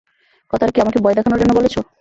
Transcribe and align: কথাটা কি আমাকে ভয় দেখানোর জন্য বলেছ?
কথাটা 0.53 0.71
কি 0.71 0.79
আমাকে 0.81 0.99
ভয় 0.99 1.15
দেখানোর 1.15 1.39
জন্য 1.41 1.51
বলেছ? 1.55 1.75